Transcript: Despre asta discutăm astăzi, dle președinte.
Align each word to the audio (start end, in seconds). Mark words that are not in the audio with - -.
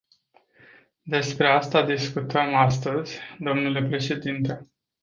Despre 1.01 1.47
asta 1.47 1.85
discutăm 1.85 2.53
astăzi, 2.55 3.19
dle 3.39 3.83
președinte. 3.83 4.67